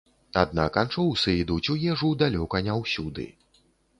Аднак 0.43 0.79
анчоўсы 0.81 1.35
ідуць 1.41 1.71
у 1.75 1.77
ежу 1.93 2.11
далёка 2.23 2.63
не 2.69 2.79
ўсюды. 2.81 3.29